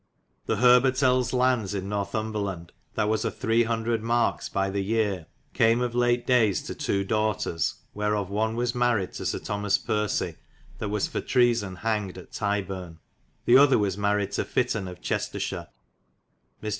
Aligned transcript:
The 0.47 0.55
Herbotelles 0.55 1.31
landes 1.31 1.75
in 1.75 1.87
Northumbreland, 1.87 2.71
that 2.95 3.07
was 3.07 3.23
a 3.23 3.29
300. 3.29 4.01
markes 4.01 4.49
by 4.49 4.71
the 4.71 4.81
yere, 4.81 5.27
cam 5.53 5.79
of 5.81 5.93
late 5.93 6.25
dayes 6.25 6.63
to 6.63 6.73
2. 6.73 7.03
doughters, 7.03 7.75
wherof 7.95 8.25
the 8.25 8.33
one 8.33 8.55
was 8.55 8.73
maried 8.73 9.13
to 9.17 9.27
Syr 9.27 9.37
Thomas 9.39 9.77
Percy, 9.77 10.37
that 10.79 10.89
was 10.89 11.05
for 11.07 11.21
treason 11.21 11.75
hangid 11.83 12.17
at 12.17 12.31
Tiburne. 12.31 12.97
The 13.45 13.57
other 13.57 13.77
was 13.77 13.95
maried 13.95 14.31
to 14.33 14.43
Fitton 14.43 14.87
of 14.87 15.01
Chestershir. 15.01 15.67
Mr. 16.63 16.69